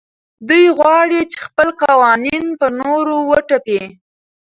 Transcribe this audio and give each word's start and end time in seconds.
دوی 0.47 0.65
غواړي 0.77 1.19
خپل 1.45 1.67
قوانین 1.83 2.45
پر 2.59 2.69
نورو 2.81 3.15
وتپي. 3.29 3.81